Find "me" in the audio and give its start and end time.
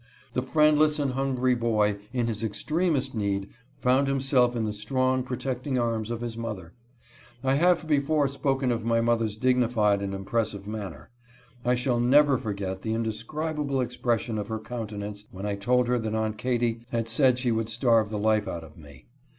18.79-19.05